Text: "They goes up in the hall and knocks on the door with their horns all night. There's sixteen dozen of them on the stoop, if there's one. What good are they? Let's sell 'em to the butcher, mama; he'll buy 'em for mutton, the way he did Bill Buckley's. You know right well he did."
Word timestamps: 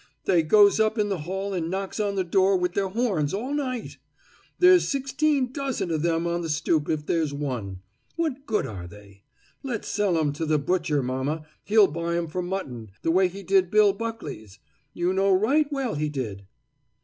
"They 0.25 0.41
goes 0.41 0.79
up 0.79 0.97
in 0.97 1.09
the 1.09 1.19
hall 1.19 1.53
and 1.53 1.69
knocks 1.69 1.99
on 1.99 2.15
the 2.15 2.23
door 2.23 2.57
with 2.57 2.73
their 2.73 2.87
horns 2.87 3.35
all 3.35 3.53
night. 3.53 3.97
There's 4.57 4.87
sixteen 4.89 5.51
dozen 5.51 5.91
of 5.91 6.01
them 6.01 6.25
on 6.25 6.41
the 6.41 6.49
stoop, 6.49 6.89
if 6.89 7.05
there's 7.05 7.35
one. 7.35 7.83
What 8.15 8.47
good 8.47 8.65
are 8.65 8.87
they? 8.87 9.21
Let's 9.61 9.87
sell 9.87 10.17
'em 10.17 10.33
to 10.33 10.45
the 10.47 10.57
butcher, 10.57 11.03
mama; 11.03 11.45
he'll 11.65 11.85
buy 11.85 12.15
'em 12.17 12.25
for 12.25 12.41
mutton, 12.41 12.89
the 13.03 13.11
way 13.11 13.27
he 13.27 13.43
did 13.43 13.69
Bill 13.69 13.93
Buckley's. 13.93 14.57
You 14.91 15.13
know 15.13 15.31
right 15.31 15.71
well 15.71 15.93
he 15.93 16.09
did." 16.09 16.47